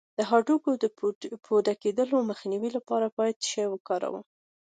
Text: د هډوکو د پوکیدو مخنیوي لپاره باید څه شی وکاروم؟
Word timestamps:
د 0.17 0.19
هډوکو 0.29 0.71
د 0.83 0.85
پوکیدو 1.53 2.19
مخنیوي 2.29 2.69
لپاره 2.77 3.07
باید 3.17 3.35
څه 3.43 3.47
شی 3.51 3.63
وکاروم؟ 3.69 4.23